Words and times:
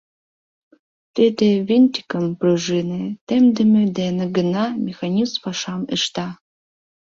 Тиде 1.15 1.49
винтикым 1.67 2.25
пружине 2.39 3.03
темдыме 3.27 3.83
дене 3.97 4.25
гына 4.37 4.65
механизм 4.85 5.37
пашам 5.43 5.81
ышта. 5.95 6.27